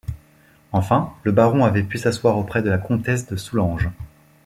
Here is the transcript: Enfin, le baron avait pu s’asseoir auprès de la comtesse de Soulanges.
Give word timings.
Enfin, 0.71 1.13
le 1.21 1.31
baron 1.31 1.63
avait 1.63 1.83
pu 1.83 1.99
s’asseoir 1.99 2.35
auprès 2.39 2.63
de 2.63 2.71
la 2.71 2.79
comtesse 2.79 3.27
de 3.27 3.35
Soulanges. 3.35 3.91